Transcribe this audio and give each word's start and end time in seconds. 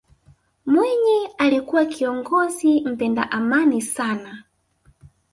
mwinyi 0.65 1.29
alikuwa 1.37 1.85
kiongozi 1.85 2.81
mpenda 2.81 3.31
amani 3.31 3.81
sana 3.81 4.43